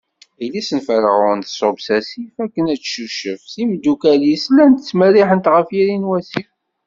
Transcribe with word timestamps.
Yelli-s 0.41 0.69
n 0.77 0.79
Ferɛun 0.87 1.39
tṣubb 1.43 1.77
s 1.85 1.87
asif 1.97 2.35
akken 2.43 2.65
Ad 2.73 2.79
tcucef, 2.81 3.41
timeddukal-is 3.53 4.45
llant 4.51 4.79
ttmerriḥent 4.87 5.47
ɣef 5.55 5.67
yiri 5.75 5.97
n 5.97 6.09
wasif. 6.09 6.49